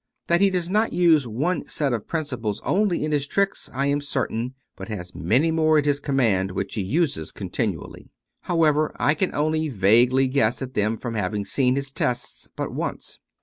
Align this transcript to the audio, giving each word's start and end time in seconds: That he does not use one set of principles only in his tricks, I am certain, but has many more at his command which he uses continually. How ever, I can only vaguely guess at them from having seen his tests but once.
That 0.25 0.41
he 0.41 0.49
does 0.49 0.67
not 0.67 0.93
use 0.93 1.27
one 1.27 1.67
set 1.67 1.93
of 1.93 2.07
principles 2.07 2.59
only 2.65 3.05
in 3.05 3.11
his 3.11 3.27
tricks, 3.27 3.69
I 3.71 3.85
am 3.85 4.01
certain, 4.01 4.55
but 4.75 4.87
has 4.87 5.13
many 5.13 5.51
more 5.51 5.77
at 5.77 5.85
his 5.85 5.99
command 5.99 6.53
which 6.53 6.73
he 6.73 6.81
uses 6.81 7.31
continually. 7.31 8.09
How 8.41 8.63
ever, 8.63 8.95
I 8.97 9.13
can 9.13 9.31
only 9.35 9.69
vaguely 9.69 10.27
guess 10.27 10.59
at 10.63 10.73
them 10.73 10.97
from 10.97 11.13
having 11.13 11.45
seen 11.45 11.75
his 11.75 11.91
tests 11.91 12.49
but 12.55 12.73
once. 12.73 13.19